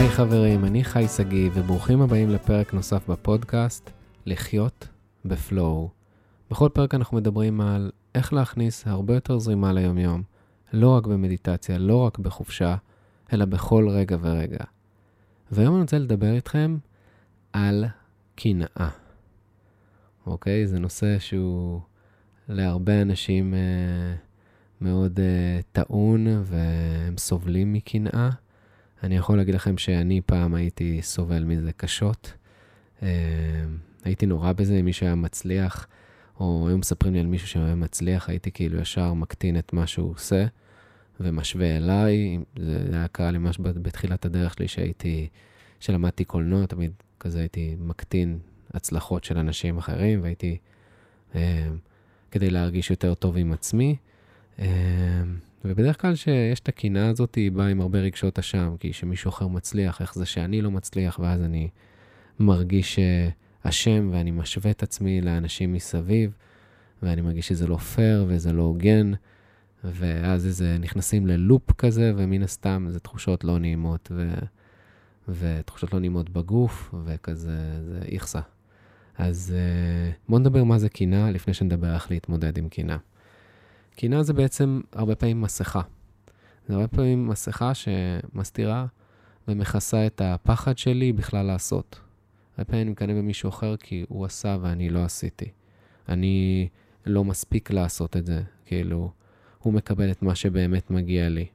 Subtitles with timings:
[0.00, 3.90] היי חברים, אני חי שגיא, וברוכים הבאים לפרק נוסף בפודקאסט,
[4.26, 4.88] לחיות
[5.24, 5.90] בפלואו.
[6.50, 10.22] בכל פרק אנחנו מדברים על איך להכניס הרבה יותר זרימה ליומיום,
[10.72, 12.76] לא רק במדיטציה, לא רק בחופשה,
[13.32, 14.64] אלא בכל רגע ורגע.
[15.50, 16.78] והיום אני רוצה לדבר איתכם
[17.52, 17.84] על
[18.34, 18.88] קנאה.
[20.26, 20.66] אוקיי?
[20.66, 21.80] זה נושא שהוא
[22.48, 24.14] להרבה אנשים אה,
[24.80, 28.30] מאוד אה, טעון, והם סובלים מקנאה.
[29.02, 32.32] אני יכול להגיד לכם שאני פעם הייתי סובל מזה קשות.
[33.02, 33.08] אה,
[34.04, 35.86] הייתי נורא בזה, אם מישהו היה מצליח,
[36.40, 40.10] או היו מספרים לי על מישהו שהיה מצליח, הייתי כאילו ישר מקטין את מה שהוא
[40.10, 40.46] עושה,
[41.20, 42.38] ומשווה אליי.
[42.56, 45.28] זה היה קרה לי ממש בתחילת הדרך שלי, שהייתי,
[45.80, 48.38] שלמדתי קולנוע, תמיד כזה הייתי מקטין
[48.74, 50.56] הצלחות של אנשים אחרים, והייתי,
[51.34, 51.68] אה,
[52.30, 53.96] כדי להרגיש יותר טוב עם עצמי.
[54.58, 55.22] אה,
[55.64, 59.46] ובדרך כלל שיש את הקנאה הזאת, היא באה עם הרבה רגשות אשם, כי שמישהו אחר
[59.46, 61.68] מצליח, איך זה שאני לא מצליח, ואז אני
[62.38, 63.28] מרגיש אה,
[63.62, 66.32] אשם ואני משווה את עצמי לאנשים מסביב,
[67.02, 69.12] ואני מרגיש שזה לא פייר וזה לא הוגן,
[69.84, 74.34] ואז איזה נכנסים ללופ כזה, ומן הסתם זה תחושות לא נעימות, ו...
[75.28, 77.58] ותחושות לא נעימות בגוף, וכזה,
[77.88, 78.40] זה איכסה.
[79.18, 82.96] אז אה, בואו נדבר מה זה קנאה, לפני שנדבר איך להתמודד עם קנאה.
[83.96, 85.80] קנאה זה בעצם הרבה פעמים מסכה.
[86.68, 88.86] זה הרבה פעמים מסכה שמסתירה
[89.48, 92.00] ומכסה את הפחד שלי בכלל לעשות.
[92.52, 95.50] הרבה פעמים אני מקנא במישהו אחר כי הוא עשה ואני לא עשיתי.
[96.08, 96.68] אני
[97.06, 99.12] לא מספיק לעשות את זה, כאילו,
[99.58, 101.46] הוא מקבל את מה שבאמת מגיע לי.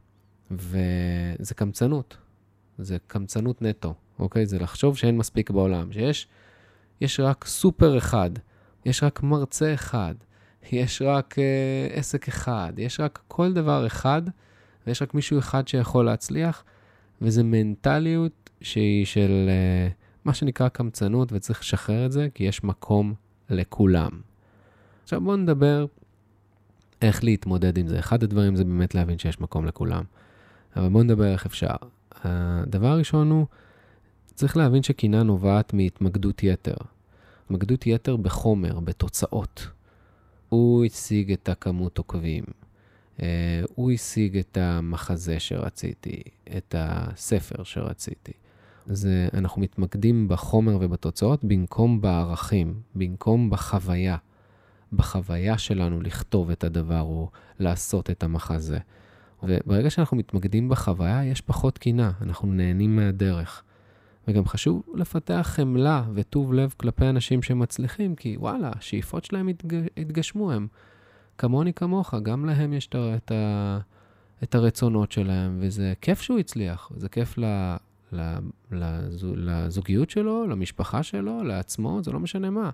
[0.51, 2.17] וזה קמצנות.
[2.77, 4.45] זה קמצנות נטו, אוקיי?
[4.45, 6.27] זה לחשוב שאין מספיק בעולם, שיש
[7.01, 8.29] יש רק סופר אחד,
[8.85, 10.15] יש רק מרצה אחד,
[10.71, 14.21] יש רק אה, עסק אחד, יש רק כל דבר אחד,
[14.87, 16.63] ויש רק מישהו אחד שיכול להצליח,
[17.21, 19.87] וזו מנטליות שהיא של אה,
[20.25, 23.13] מה שנקרא קמצנות, וצריך לשחרר את זה, כי יש מקום
[23.49, 24.09] לכולם.
[25.03, 25.85] עכשיו בואו נדבר
[27.01, 27.99] איך להתמודד עם זה.
[27.99, 30.03] אחד הדברים זה באמת להבין שיש מקום לכולם.
[30.75, 31.75] אבל בואו נדבר איך אפשר.
[32.23, 33.45] הדבר הראשון הוא,
[34.33, 36.75] צריך להבין שקנאה נובעת מהתמקדות יתר.
[37.45, 39.67] התמקדות יתר בחומר, בתוצאות.
[40.55, 42.43] הוא השיג את הכמות עוקבים,
[43.21, 46.21] אה, הוא השיג את המחזה שרציתי,
[46.57, 48.31] את הספר שרציתי.
[48.87, 54.17] אז אנחנו מתמקדים בחומר ובתוצאות במקום בערכים, במקום בחוויה.
[54.93, 57.29] בחוויה שלנו לכתוב את הדבר או
[57.59, 58.79] לעשות את המחזה.
[59.43, 63.63] וברגע שאנחנו מתמקדים בחוויה, יש פחות קינה, אנחנו נהנים מהדרך.
[64.27, 69.49] וגם חשוב לפתח חמלה וטוב לב כלפי אנשים שמצליחים, כי וואלה, השאיפות שלהם
[69.97, 70.67] התגשמו, הם
[71.37, 73.79] כמוני כמוך, גם להם יש את, ה,
[74.43, 77.45] את הרצונות שלהם, וזה כיף שהוא הצליח, זה כיף ל,
[78.13, 78.35] ל,
[78.71, 82.69] לזו, לזוגיות שלו, למשפחה שלו, לעצמו, זה לא משנה מה.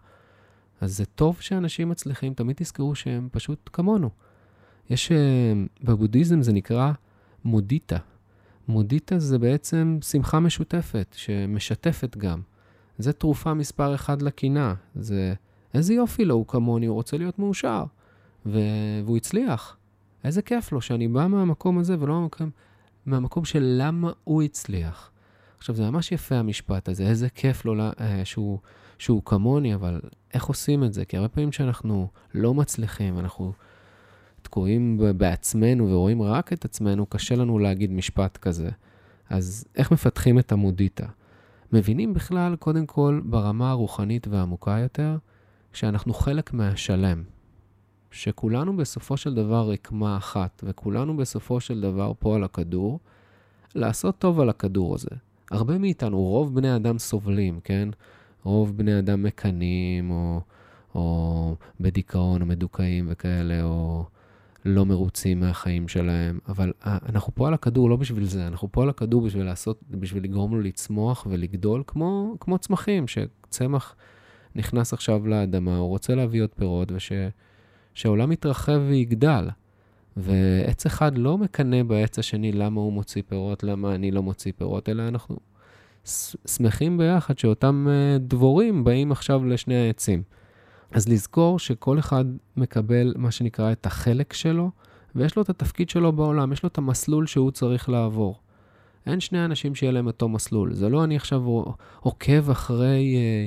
[0.81, 4.09] אז זה טוב שאנשים מצליחים, תמיד תזכרו שהם פשוט כמונו.
[4.89, 5.53] יש, אה,
[5.83, 6.91] בבודהיזם זה נקרא
[7.45, 7.97] מודיטה.
[8.67, 12.41] מודיטה זה בעצם שמחה משותפת, שמשתפת גם.
[12.97, 14.73] זה תרופה מספר אחד לקינה.
[14.95, 15.33] זה,
[15.73, 17.83] איזה יופי לו, הוא כמוני, הוא רוצה להיות מאושר.
[18.45, 18.59] ו...
[19.05, 19.77] והוא הצליח.
[20.23, 22.49] איזה כיף לו שאני בא מהמקום הזה ולא מהמקום,
[23.05, 25.11] מהמקום של למה הוא הצליח.
[25.57, 28.59] עכשיו, זה ממש יפה המשפט הזה, איזה כיף לו אה, שהוא,
[28.97, 30.01] שהוא כמוני, אבל
[30.33, 31.05] איך עושים את זה?
[31.05, 33.53] כי הרבה פעמים שאנחנו לא מצליחים, אנחנו
[34.51, 38.69] תקועים בעצמנו ורואים רק את עצמנו, קשה לנו להגיד משפט כזה.
[39.29, 41.05] אז איך מפתחים את המודיטה?
[41.73, 45.17] מבינים בכלל, קודם כל, ברמה הרוחנית והעמוקה יותר,
[45.73, 47.23] שאנחנו חלק מהשלם.
[48.11, 52.99] שכולנו בסופו של דבר רקמה אחת, וכולנו בסופו של דבר פה על הכדור,
[53.75, 55.15] לעשות טוב על הכדור הזה.
[55.51, 57.89] הרבה מאיתנו, רוב בני אדם סובלים, כן?
[58.43, 60.41] רוב בני אדם מקנאים, או,
[60.95, 64.05] או בדיכאון, או מדוכאים וכאלה, או
[64.65, 68.83] לא מרוצים מהחיים שלהם, אבל אה, אנחנו פה על הכדור לא בשביל זה, אנחנו פה
[68.83, 73.95] על הכדור בשביל לעשות, בשביל לגרום לו לצמוח ולגדול כמו, כמו צמחים, שצמח
[74.55, 76.91] נכנס עכשיו לאדמה, הוא רוצה להביא עוד פירות,
[77.95, 79.49] ושהעולם יתרחב ויגדל.
[80.17, 84.89] ועץ אחד לא מקנא בעץ השני למה הוא מוציא פירות, למה אני לא מוציא פירות,
[84.89, 85.37] אלא אנחנו
[86.47, 90.23] שמחים ביחד שאותם אה, דבורים באים עכשיו לשני העצים.
[90.91, 92.25] אז לזכור שכל אחד
[92.57, 94.71] מקבל מה שנקרא את החלק שלו,
[95.15, 98.39] ויש לו את התפקיד שלו בעולם, יש לו את המסלול שהוא צריך לעבור.
[99.05, 100.73] אין שני אנשים שיהיה להם אותו מסלול.
[100.73, 101.41] זה לא אני עכשיו
[101.99, 103.45] עוקב אחרי אה,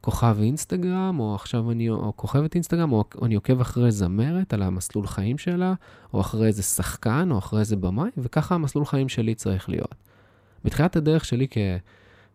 [0.00, 5.06] כוכב אינסטגרם, או עכשיו אני, או כוכבת אינסטגרם, או אני עוקב אחרי זמרת על המסלול
[5.06, 5.74] חיים שלה,
[6.14, 9.94] או אחרי איזה שחקן, או אחרי איזה במאי, וככה המסלול חיים שלי צריך להיות.
[10.64, 11.46] בתחילת הדרך שלי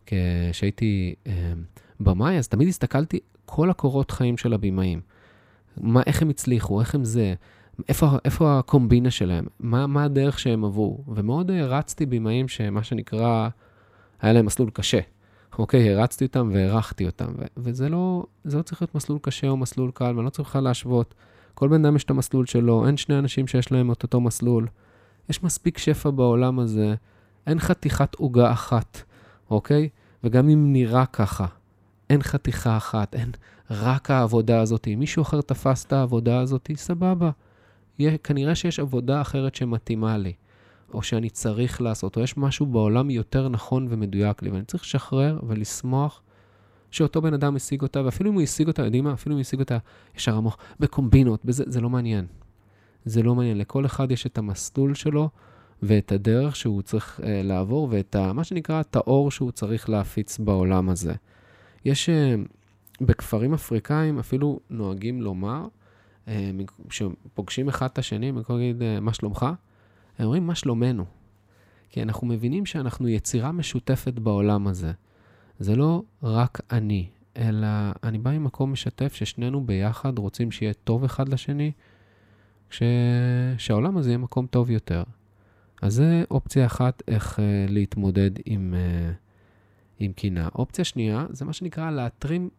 [0.05, 1.53] כשהייתי אה,
[1.99, 5.01] במאי, אז תמיד הסתכלתי כל הקורות חיים של הבימאים.
[5.77, 7.33] מה, איך הם הצליחו, איך הם זה,
[7.89, 11.03] איפה, איפה הקומבינה שלהם, מה, מה הדרך שהם עברו.
[11.07, 13.49] ומאוד הרצתי בימאים שמה שנקרא,
[14.21, 14.99] היה להם מסלול קשה.
[15.59, 19.91] אוקיי, הרצתי אותם והערכתי אותם, ו- וזה לא, לא צריך להיות מסלול קשה או מסלול
[19.93, 21.13] קל, ואני לא צריך להשוות.
[21.53, 24.67] כל בן אדם יש את המסלול שלו, אין שני אנשים שיש להם את אותו מסלול.
[25.29, 26.95] יש מספיק שפע בעולם הזה,
[27.47, 29.01] אין חתיכת עוגה אחת,
[29.49, 29.89] אוקיי?
[30.23, 31.45] וגם אם נראה ככה,
[32.09, 33.31] אין חתיכה אחת, אין
[33.69, 34.87] רק העבודה הזאת.
[34.87, 37.31] אם מישהו אחר תפס את העבודה הזאת, סבבה.
[37.99, 40.33] יהיה, כנראה שיש עבודה אחרת שמתאימה לי,
[40.93, 45.39] או שאני צריך לעשות, או יש משהו בעולם יותר נכון ומדויק לי, ואני צריך לשחרר
[45.47, 46.21] ולשמוח
[46.91, 49.13] שאותו בן אדם השיג אותה, ואפילו אם הוא השיג אותה, יודעים מה?
[49.13, 49.77] אפילו אם הוא השיג אותה
[50.17, 52.25] ישר המוח, בקומבינות, בזה, זה לא מעניין.
[53.05, 53.57] זה לא מעניין.
[53.57, 55.29] לכל אחד יש את המסלול שלו
[55.83, 60.37] ואת הדרך שהוא צריך uh, לעבור, ואת ה, מה שנקרא, את האור שהוא צריך להפיץ
[60.37, 61.13] בעולם הזה.
[61.85, 65.67] יש, uh, בכפרים אפריקאים אפילו נוהגים לומר,
[66.89, 69.45] כשפוגשים אחד את השני, במקום להגיד, מה שלומך?
[70.19, 71.05] הם אומרים, מה שלומנו?
[71.89, 74.91] כי אנחנו מבינים שאנחנו יצירה משותפת בעולם הזה.
[75.59, 77.67] זה לא רק אני, אלא
[78.03, 81.71] אני בא ממקום משתף ששנינו ביחד רוצים שיהיה טוב אחד לשני,
[82.69, 82.81] כש...
[83.57, 85.03] שהעולם הזה יהיה מקום טוב יותר.
[85.81, 89.24] אז זה אופציה אחת איך להתמודד עם, uh,
[89.99, 90.49] עם קינה.
[90.55, 92.49] אופציה שנייה, זה מה שנקרא להתרים,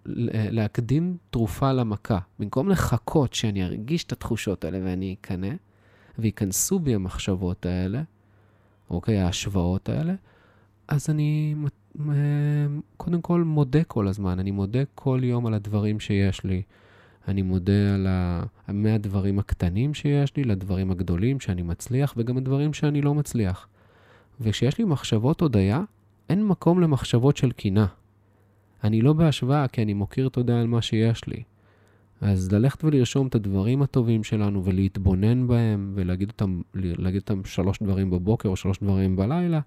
[0.50, 2.18] להקדים תרופה למכה.
[2.38, 5.52] במקום לחכות שאני ארגיש את התחושות האלה ואני אקנא,
[6.18, 8.02] וייכנסו בי המחשבות האלה,
[8.90, 10.14] אוקיי, ההשוואות האלה,
[10.88, 11.54] אז אני
[12.96, 16.62] קודם כל מודה כל הזמן, אני מודה כל יום על הדברים שיש לי.
[17.28, 18.42] אני מודה על ה...
[18.68, 23.68] מהדברים הקטנים שיש לי לדברים הגדולים שאני מצליח, וגם הדברים שאני לא מצליח.
[24.40, 25.82] וכשיש לי מחשבות הודיה,
[26.28, 27.86] אין מקום למחשבות של קינה.
[28.84, 31.42] אני לא בהשוואה, כי אני מוקיר תודה על מה שיש לי.
[32.20, 36.62] אז ללכת ולרשום את הדברים הטובים שלנו ולהתבונן בהם ולהגיד אותם,
[37.16, 39.60] אותם שלוש דברים בבוקר או שלוש דברים בלילה,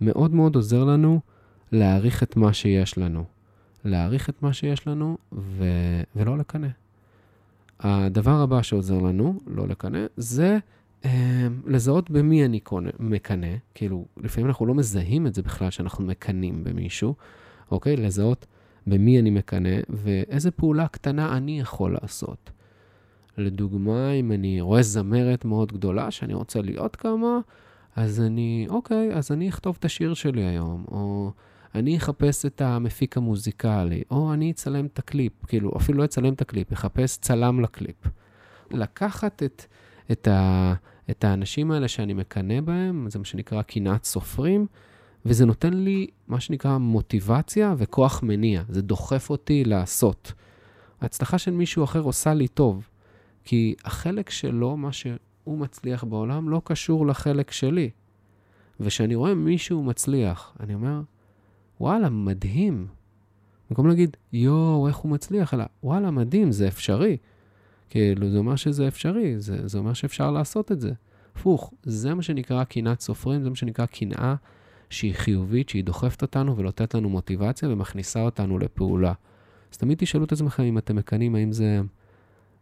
[0.00, 1.20] מאוד מאוד עוזר לנו
[1.72, 3.24] להעריך את מה שיש לנו.
[3.84, 5.64] להעריך את מה שיש לנו ו...
[6.16, 6.68] ולא לקנא.
[7.80, 10.58] הדבר הבא שעוזר לנו, לא לקנא, זה
[11.66, 12.60] לזהות במי אני
[12.98, 13.56] מקנא.
[13.74, 17.14] כאילו, לפעמים אנחנו לא מזהים את זה בכלל שאנחנו מקנאים במישהו,
[17.70, 17.96] אוקיי?
[17.96, 18.46] לזהות
[18.86, 22.50] במי אני מקנא ואיזה פעולה קטנה אני יכול לעשות.
[23.38, 27.38] לדוגמה, אם אני רואה זמרת מאוד גדולה שאני רוצה להיות כמה,
[27.96, 31.32] אז אני, אוקיי, אז אני אכתוב את השיר שלי היום, או
[31.74, 36.40] אני אחפש את המפיק המוזיקלי, או אני אצלם את הקליפ, כאילו, אפילו לא אצלם את
[36.40, 37.96] הקליפ, אחפש צלם לקליפ.
[38.70, 39.64] לקחת את,
[40.12, 40.74] את, ה,
[41.10, 44.66] את האנשים האלה שאני מקנא בהם, זה מה שנקרא קנאת סופרים,
[45.26, 50.32] וזה נותן לי מה שנקרא מוטיבציה וכוח מניע, זה דוחף אותי לעשות.
[51.00, 52.88] ההצלחה של מישהו אחר עושה לי טוב,
[53.44, 57.90] כי החלק שלו, מה שהוא מצליח בעולם, לא קשור לחלק שלי.
[58.80, 61.00] וכשאני רואה מישהו מצליח, אני אומר,
[61.80, 62.86] וואלה, מדהים.
[63.70, 67.16] במקום להגיד, יואו, איך הוא מצליח, אלא, וואלה, מדהים, זה אפשרי.
[67.90, 70.92] כאילו, זה אומר שזה אפשרי, זה, זה אומר שאפשר לעשות את זה.
[71.36, 74.34] הפוך, זה מה שנקרא קנאת סופרים, זה מה שנקרא קנאה
[74.90, 79.12] שהיא חיובית, שהיא דוחפת אותנו ונותנת לנו מוטיבציה ומכניסה אותנו לפעולה.
[79.72, 81.80] אז תמיד תשאלו את עצמכם אם אתם מקנאים, האם זה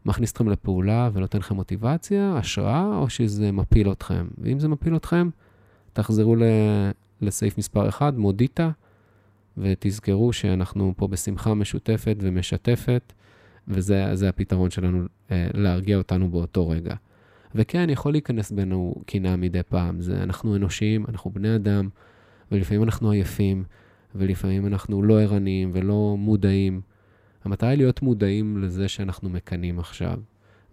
[0.07, 4.27] מכניס אתכם לפעולה ונותן לכם מוטיבציה, השראה, או שזה מפיל אתכם.
[4.39, 5.29] ואם זה מפיל אתכם,
[5.93, 6.43] תחזרו ל...
[7.21, 8.71] לסעיף מספר 1, מודיטה,
[9.59, 13.13] ותזכרו שאנחנו פה בשמחה משותפת ומשתפת,
[13.69, 16.95] וזה הפתרון שלנו אה, להרגיע אותנו באותו רגע.
[17.55, 20.01] וכן, יכול להיכנס בינינו קנאה מדי פעם.
[20.01, 21.89] זה, אנחנו אנושיים, אנחנו בני אדם,
[22.53, 23.65] ולפעמים אנחנו עייפים,
[24.15, 26.81] ולפעמים אנחנו לא ערניים ולא מודעים.
[27.45, 30.19] המטרה היא להיות מודעים לזה שאנחנו מקנאים עכשיו,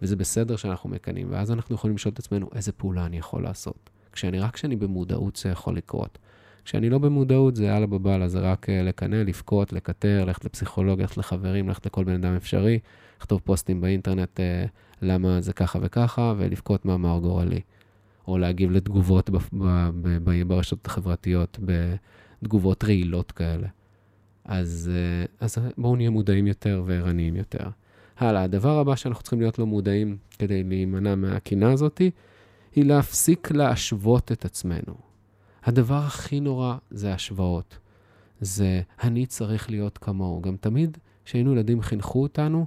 [0.02, 3.90] וזה בסדר שאנחנו מקנאים, ואז אנחנו יכולים לשאול את עצמנו איזה פעולה אני יכול לעשות.
[4.12, 6.18] כשאני, רק כשאני במודעות זה יכול לקרות.
[6.66, 11.16] כשאני לא במודעות זה יאללה בבאללה, זה רק אה, לקנא, לבכות, לקטר, ללכת לפסיכולוג, ללכת
[11.16, 12.78] לחברים, ללכת לכל בן אדם אפשרי,
[13.18, 14.64] לכתוב פוסטים באינטרנט אה,
[15.02, 17.60] למה זה ככה וככה, ולבכות מאמר גורלי.
[18.28, 19.30] או להגיב לתגובות
[20.46, 23.66] ברשתות החברתיות, בתגובות רעילות כאלה.
[24.44, 27.68] אז, אה, אז בואו נהיה מודעים יותר וערניים יותר.
[28.18, 32.10] הלאה, הדבר הבא שאנחנו צריכים להיות לו מודעים כדי להימנע מהקינה הזאתי,
[32.74, 35.06] היא להפסיק להשוות את עצמנו.
[35.66, 37.78] הדבר הכי נורא זה השוואות.
[38.40, 40.42] זה אני צריך להיות כמוהו.
[40.42, 42.66] גם תמיד כשהיינו ילדים חינכו אותנו,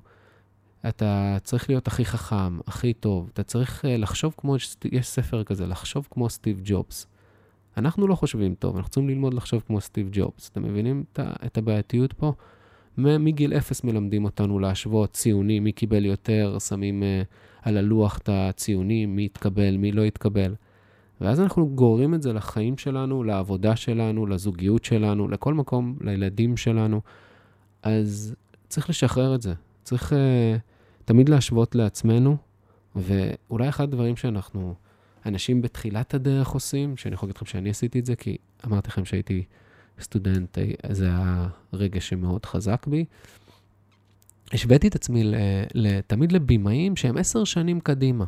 [0.89, 3.29] אתה צריך להיות הכי חכם, הכי טוב.
[3.34, 4.56] אתה צריך uh, לחשוב כמו,
[4.91, 7.08] יש ספר כזה, לחשוב כמו סטיב ג'ובס.
[7.77, 10.50] אנחנו לא חושבים טוב, אנחנו צריכים ללמוד לחשוב כמו סטיב ג'ובס.
[10.50, 11.03] אתם מבינים
[11.46, 12.34] את הבעייתיות פה?
[12.98, 17.25] מגיל אפס מלמדים אותנו להשוות ציונים, מי קיבל יותר, שמים uh,
[17.62, 20.56] על הלוח את הציונים, מי התקבל, מי לא התקבל.
[21.21, 27.01] ואז אנחנו גוררים את זה לחיים שלנו, לעבודה שלנו, לזוגיות שלנו, לכל מקום, לילדים שלנו.
[27.83, 28.35] אז
[28.67, 29.53] צריך לשחרר את זה.
[29.83, 30.15] צריך uh,
[31.05, 32.38] תמיד להשוות לעצמנו,
[32.95, 34.75] ואולי אחד הדברים שאנחנו,
[35.25, 39.05] אנשים בתחילת הדרך עושים, שאני יכול להגיד לכם שאני עשיתי את זה, כי אמרתי לכם
[39.05, 39.43] שהייתי
[40.01, 40.57] סטודנט,
[40.89, 43.05] זה היה רגע שמאוד חזק בי.
[44.53, 45.31] השוויתי את עצמי
[46.07, 48.25] תמיד לבימאים שהם עשר שנים קדימה.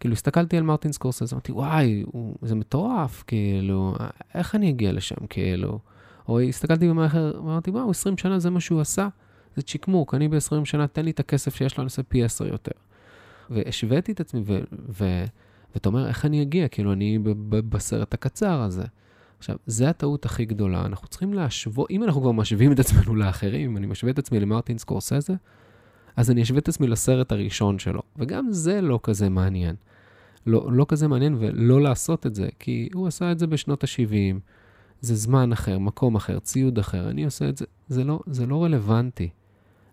[0.00, 3.94] כאילו, הסתכלתי על מרטין סקורסס, אמרתי, וואי, הוא, זה מטורף, כאילו,
[4.34, 5.78] איך אני אגיע לשם, כאילו?
[6.28, 9.08] או הסתכלתי במאי אחר, אמרתי, וואו, 20 שנה זה מה שהוא עשה,
[9.56, 12.46] זה צ'יקמוק, אני ב-20 שנה, תן לי את הכסף שיש לו, אני אעשה פי 10
[12.46, 12.72] יותר.
[13.50, 14.42] והשוויתי את עצמי,
[14.88, 16.68] ואתה אומר, איך אני אגיע?
[16.68, 18.84] כאילו, אני בסרט הקצר הזה.
[19.38, 20.86] עכשיו, זו הטעות הכי גדולה.
[20.86, 24.78] אנחנו צריכים להשוות, אם אנחנו כבר משווים את עצמנו לאחרים, אני משווה את עצמי למרטין
[24.78, 25.34] סקורסזה,
[26.16, 28.02] אז אני אשווה את עצמי לסרט הראשון שלו.
[28.16, 29.76] וגם זה לא כזה מעניין.
[30.46, 34.38] לא, לא כזה מעניין ולא לעשות את זה, כי הוא עשה את זה בשנות ה-70,
[35.00, 38.64] זה זמן אחר, מקום אחר, ציוד אחר, אני עושה את זה, זה לא, זה לא
[38.64, 39.28] רלוונטי.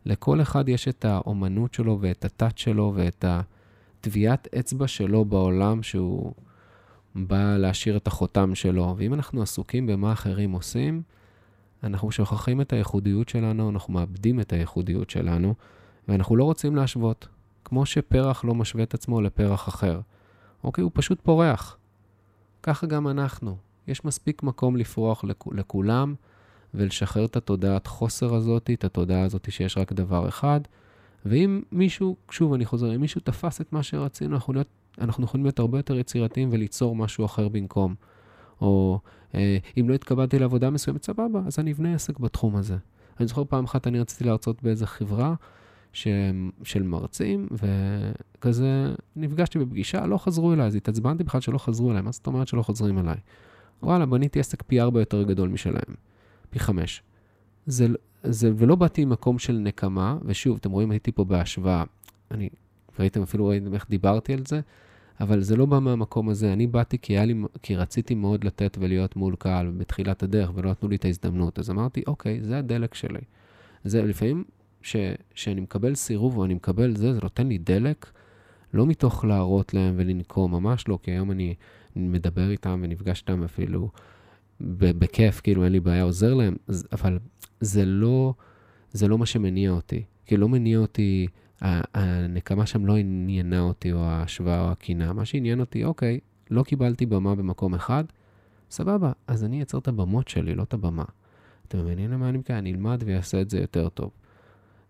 [0.05, 6.33] לכל אחד יש את האומנות שלו ואת הטאט שלו ואת הטביעת אצבע שלו בעולם שהוא...
[7.15, 8.95] בא להשאיר את החותם שלו.
[8.97, 11.01] ואם אנחנו עסוקים במה אחרים עושים,
[11.83, 15.53] אנחנו שוכחים את הייחודיות שלנו, אנחנו מאבדים את הייחודיות שלנו,
[16.07, 17.27] ואנחנו לא רוצים להשוות.
[17.65, 19.99] כמו שפרח לא משווה את עצמו לפרח אחר.
[20.63, 21.77] אוקיי, הוא פשוט פורח.
[22.63, 23.57] ככה גם אנחנו.
[23.87, 26.15] יש מספיק מקום לפרוח לכ- לכולם
[26.73, 30.61] ולשחרר את התודעת חוסר הזאת, את התודעה הזאת שיש רק דבר אחד.
[31.25, 34.67] ואם מישהו, שוב, אני חוזר, אם מישהו תפס את מה שרצינו, אנחנו להיות
[35.01, 37.95] אנחנו יכולים להיות הרבה יותר יצירתיים וליצור משהו אחר במקום.
[38.61, 38.99] או
[39.35, 42.77] אה, אם לא התקבלתי לעבודה מסוימת, סבבה, אז אני אבנה עסק בתחום הזה.
[43.19, 45.33] אני זוכר פעם אחת אני רציתי להרצות באיזה חברה
[45.93, 46.07] ש...
[46.63, 52.11] של מרצים, וכזה נפגשתי בפגישה, לא חזרו אליי, אז התעצבנתי בכלל שלא חזרו אליי, מה
[52.11, 53.17] זאת אומרת שלא חוזרים אליי?
[53.83, 55.95] וואלה, בניתי עסק פי ארבע יותר גדול משלהם,
[56.49, 57.03] פי חמש.
[57.65, 57.87] זה,
[58.23, 61.83] זה, ולא באתי ממקום של נקמה, ושוב, אתם רואים, הייתי פה בהשוואה.
[62.31, 62.49] אני
[62.99, 64.61] ראיתם, אפילו ראיתם איך דיברתי על זה,
[65.19, 66.53] אבל זה לא בא מהמקום הזה.
[66.53, 70.89] אני באתי כי, לי, כי רציתי מאוד לתת ולהיות מול קהל בתחילת הדרך, ולא נתנו
[70.89, 71.59] לי את ההזדמנות.
[71.59, 73.21] אז אמרתי, אוקיי, זה הדלק שלי.
[73.83, 74.43] זה לפעמים,
[74.81, 78.11] כשאני מקבל סירוב או אני מקבל זה, זה נותן לי דלק,
[78.73, 81.55] לא מתוך להראות להם ולנקום, ממש לא, כי היום אני
[81.95, 83.89] מדבר איתם ונפגש איתם אפילו
[84.61, 86.55] בכיף, כאילו אין לי בעיה, עוזר להם,
[86.91, 87.19] אבל
[87.59, 88.33] זה לא,
[88.91, 90.03] זה לא מה שמניע אותי.
[90.25, 91.27] כאילו לא מניע אותי
[91.61, 95.13] הנקמה שם לא עניינה אותי, או ההשוואה או הקינה.
[95.13, 96.19] מה שעניין אותי, אוקיי,
[96.49, 98.03] לא קיבלתי במה במקום אחד,
[98.69, 101.03] סבבה, אז אני אעצר את הבמות שלי, לא את הבמה.
[101.67, 102.57] אתם מבינים למה אני מתכוון?
[102.57, 104.11] אני אלמד ואעשה את זה יותר טוב.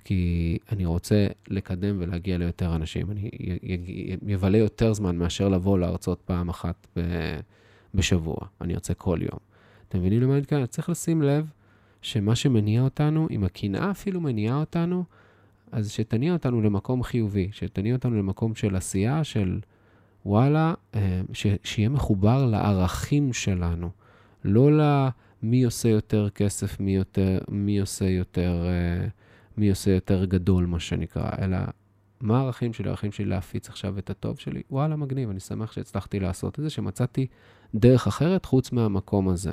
[0.03, 3.11] כי אני רוצה לקדם ולהגיע ליותר אנשים.
[3.11, 6.87] אני אבלה יותר זמן מאשר לבוא להרצות פעם אחת
[7.95, 8.37] בשבוע.
[8.61, 9.39] אני ארצה כל יום.
[9.89, 10.65] אתם מבינים למה אני מתכוון?
[10.65, 11.51] צריך לשים לב
[12.01, 15.03] שמה שמניע אותנו, אם הקנאה אפילו מניעה אותנו,
[15.71, 19.59] אז שתניע אותנו למקום חיובי, שתניע אותנו למקום של עשייה, של
[20.25, 23.89] וואלה, אה, ש, שיהיה מחובר לערכים שלנו,
[24.43, 29.07] לא למי עושה יותר כסף, מי, יותר, מי, עושה יותר, אה,
[29.57, 31.57] מי עושה יותר גדול, מה שנקרא, אלא
[32.21, 32.87] מה הערכים שלי?
[32.87, 34.61] הערכים שלי להפיץ עכשיו את הטוב שלי?
[34.69, 37.27] וואלה, מגניב, אני שמח שהצלחתי לעשות את זה, שמצאתי
[37.75, 39.51] דרך אחרת חוץ מהמקום הזה.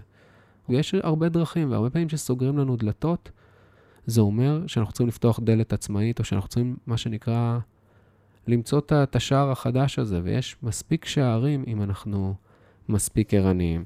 [0.69, 3.31] ויש הרבה דרכים, והרבה פעמים שסוגרים לנו דלתות,
[4.07, 7.59] זה אומר שאנחנו צריכים לפתוח דלת עצמאית, או שאנחנו צריכים, מה שנקרא,
[8.47, 12.35] למצוא את השער החדש הזה, ויש מספיק שערים אם אנחנו
[12.89, 13.85] מספיק ערניים.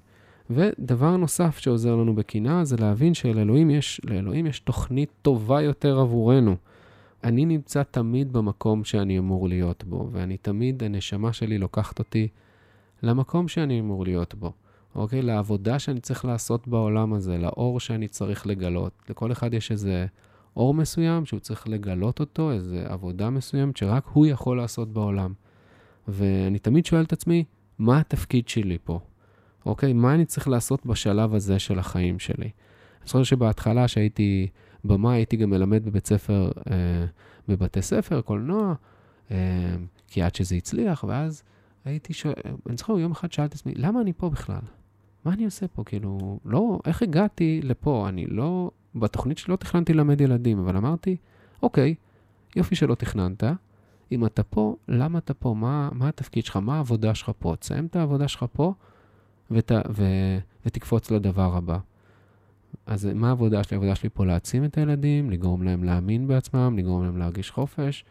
[0.54, 4.00] ודבר נוסף שעוזר לנו בקינה זה להבין שלאלוהים יש,
[4.46, 6.56] יש תוכנית טובה יותר עבורנו.
[7.24, 12.28] אני נמצא תמיד במקום שאני אמור להיות בו, ואני תמיד, הנשמה שלי לוקחת אותי
[13.02, 14.52] למקום שאני אמור להיות בו.
[14.94, 15.22] אוקיי?
[15.22, 18.92] לעבודה שאני צריך לעשות בעולם הזה, לאור שאני צריך לגלות.
[19.10, 20.06] לכל אחד יש איזה
[20.56, 25.32] אור מסוים שהוא צריך לגלות אותו, איזה עבודה מסוימת שרק הוא יכול לעשות בעולם.
[26.08, 27.44] ואני תמיד שואל את עצמי,
[27.78, 29.00] מה התפקיד שלי פה?
[29.66, 29.92] אוקיי?
[29.92, 32.44] מה אני צריך לעשות בשלב הזה של החיים שלי?
[32.44, 34.48] אני זוכר שבהתחלה, שהייתי
[34.84, 37.04] במה, הייתי גם מלמד בבית ספר, אה,
[37.48, 38.74] בבתי ספר, קולנוע,
[39.30, 39.36] אה,
[40.08, 41.42] כי עד שזה הצליח, ואז
[41.84, 42.34] הייתי שואל,
[42.68, 44.60] אני זוכר, יום אחד שאלתי את עצמי, למה אני פה בכלל?
[45.24, 45.84] מה אני עושה פה?
[45.84, 48.08] כאילו, לא, איך הגעתי לפה?
[48.08, 51.16] אני לא, בתוכנית שלי לא תכננתי ללמד ילדים, אבל אמרתי,
[51.62, 51.94] אוקיי,
[52.56, 53.44] יופי שלא תכננת.
[54.12, 55.54] אם אתה פה, למה אתה פה?
[55.54, 56.56] מה, מה התפקיד שלך?
[56.56, 57.54] מה העבודה שלך פה?
[57.58, 58.74] תסיים את העבודה שלך פה,
[59.54, 60.04] ות, ו,
[60.66, 61.78] ותקפוץ לדבר הבא.
[62.86, 63.76] אז מה העבודה שלי?
[63.76, 68.04] העבודה שלי פה להעצים את הילדים, לגרום להם להאמין בעצמם, לגרום להם להרגיש חופש,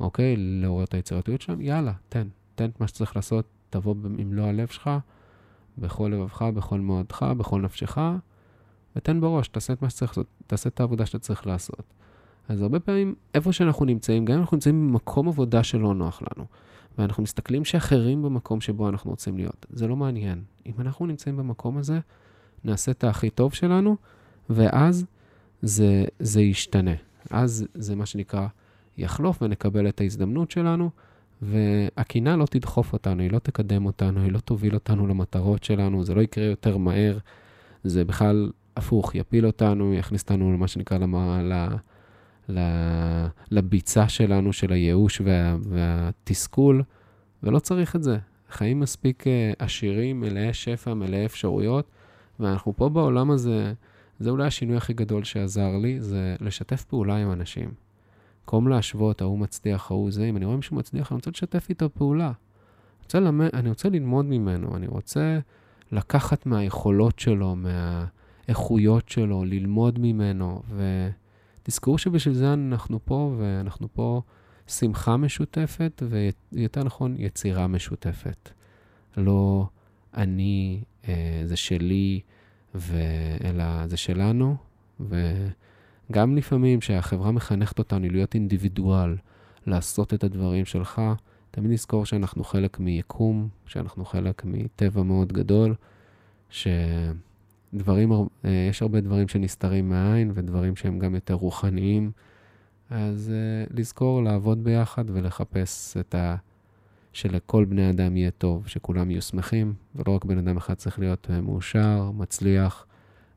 [0.00, 0.34] אוקיי?
[0.36, 4.90] לעורר את היצירתיות שלהם, יאללה, תן, תן את מה שצריך לעשות, תבוא במלוא הלב שלך,
[5.78, 7.98] בכל לבבך, בכל מאודך, בכל נפשך,
[8.96, 11.82] ותן בראש, תעשה את מה שצריך לעשות, תעשה את העבודה שאתה צריך לעשות.
[12.48, 16.44] אז הרבה פעמים, איפה שאנחנו נמצאים, גם אם אנחנו נמצאים במקום עבודה שלא נוח לנו,
[16.98, 20.42] ואנחנו מסתכלים שאחרים במקום שבו אנחנו רוצים להיות, זה לא מעניין.
[20.66, 21.98] אם אנחנו נמצאים במקום הזה,
[22.64, 23.96] נעשה את הכי טוב שלנו,
[24.50, 25.04] ואז
[25.62, 26.94] זה, זה ישתנה.
[27.30, 28.46] אז זה מה שנקרא
[28.98, 30.90] יחלוף ונקבל את ההזדמנות שלנו,
[31.42, 36.14] והקינה לא תדחוף אותנו, היא לא תקדם אותנו, היא לא תוביל אותנו למטרות שלנו, זה
[36.14, 37.18] לא יקרה יותר מהר,
[37.84, 41.76] זה בכלל הפוך, יפיל אותנו, יכניס אותנו למה שנקרא למה, ל, ל,
[43.50, 46.82] לביצה שלנו, של הייאוש וה, והתסכול,
[47.42, 48.18] ולא צריך את זה.
[48.50, 51.90] חיים מספיק אה, עשירים, מלאי שפע, מלאי אפשרויות,
[52.40, 53.72] ואנחנו פה בעולם הזה,
[54.18, 57.70] זה אולי השינוי הכי גדול שעזר לי, זה לשתף פעולה עם אנשים.
[58.40, 61.90] במקום להשוות, ההוא מצליח, ההוא זה, אם אני רואה מישהו מצליח, אני רוצה לשתף איתו
[61.94, 62.26] פעולה.
[62.26, 65.38] אני רוצה, למד, אני רוצה ללמוד ממנו, אני רוצה
[65.92, 70.62] לקחת מהיכולות שלו, מהאיכויות שלו, ללמוד ממנו,
[71.64, 74.22] ותזכרו שבשביל זה אנחנו פה, ואנחנו פה
[74.66, 76.02] שמחה משותפת,
[76.52, 78.50] ויותר נכון, יצירה משותפת.
[79.16, 79.68] לא
[80.14, 82.20] אני, אה, זה שלי,
[82.74, 82.96] ו...
[83.44, 84.56] אלא זה שלנו,
[85.00, 89.16] וגם לפעמים שהחברה מחנכת אותנו להיות אינדיבידואל,
[89.66, 91.02] לעשות את הדברים שלך,
[91.50, 95.74] תמיד נזכור שאנחנו חלק מיקום, שאנחנו חלק מטבע מאוד גדול,
[96.50, 97.33] שדברים,
[98.44, 102.10] אה, יש הרבה דברים שנסתרים מהעין ודברים שהם גם יותר רוחניים,
[102.90, 106.36] אז uh, לזכור לעבוד ביחד ולחפש את ה...
[107.14, 111.26] שלכל בני אדם יהיה טוב, שכולם יהיו שמחים, ולא רק בן אדם אחד צריך להיות
[111.30, 112.86] אה, מאושר, מצליח,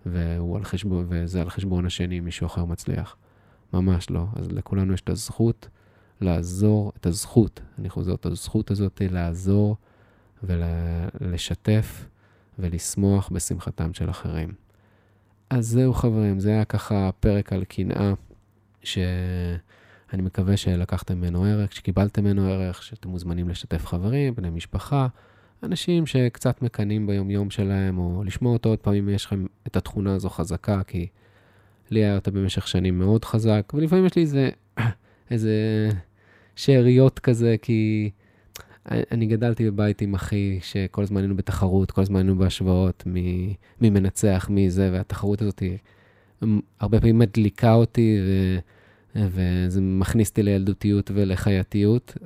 [0.06, 3.16] והוא על חשבון, וזה על חשבון השני, מישהו אחר מצליח.
[3.74, 4.26] ממש לא.
[4.36, 5.70] אז לכולנו יש את הזכות
[6.22, 9.78] לעזור, את הזכות, אני חוזר, את הזכות הזאת לעזור
[10.44, 12.06] ולשתף
[12.60, 14.52] ולשמוח בשמחתם של אחרים.
[15.50, 18.14] אז זהו חברים, זה היה ככה פרק על קנאה,
[18.84, 18.98] ש...
[20.14, 25.08] אני מקווה שלקחתם ממנו ערך, שקיבלתם ממנו ערך, שאתם מוזמנים לשתף חברים, בני משפחה,
[25.64, 30.14] אנשים שקצת מקנאים ביומיום שלהם, או לשמוע אותו עוד פעם אם יש לכם את התכונה
[30.14, 31.08] הזו חזקה, כי
[31.90, 34.50] לי היה אותה במשך שנים מאוד חזק, ולפעמים יש לי איזה,
[35.32, 35.54] איזה
[36.56, 38.12] שאריות כזה, כי
[38.92, 44.48] אני גדלתי בבית עם אחי, שכל הזמן היינו בתחרות, כל הזמן היינו בהשוואות, מי, מנצח,
[44.50, 45.64] מי זה, והתחרות הזאת
[46.80, 48.60] הרבה פעמים מדליקה אותי, ו...
[49.16, 52.18] וזה מכניס אותי לילדותיות ולחייתיות,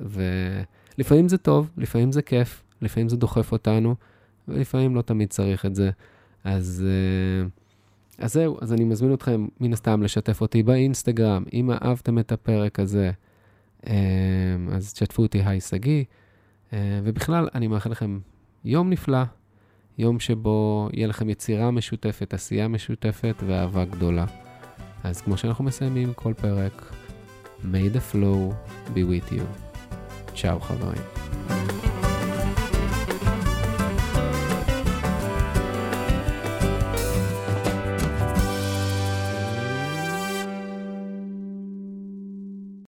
[0.96, 3.94] ולפעמים זה טוב, לפעמים זה כיף, לפעמים זה דוחף אותנו,
[4.48, 5.90] ולפעמים לא תמיד צריך את זה.
[6.44, 7.48] אז, אה,
[8.18, 12.80] אז זהו, אז אני מזמין אתכם מן הסתם לשתף אותי באינסטגרם, אם אהבתם את הפרק
[12.80, 13.10] הזה,
[13.86, 13.94] אה,
[14.72, 16.04] אז תשתפו אותי, היי שגיא,
[16.74, 18.18] ובכלל, אני מאחל לכם
[18.64, 19.22] יום נפלא,
[19.98, 24.24] יום שבו יהיה לכם יצירה משותפת, עשייה משותפת ואהבה גדולה.
[25.04, 26.92] אז כמו שאנחנו מסיימים כל פרק,
[27.60, 28.54] may the flow
[28.94, 29.72] be with you.
[30.34, 31.81] צ'או חברים.